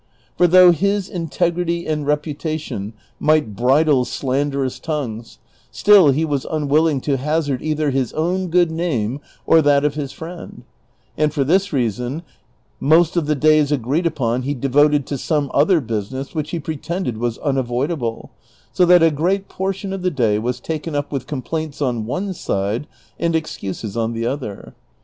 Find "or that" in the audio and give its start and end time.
9.45-9.85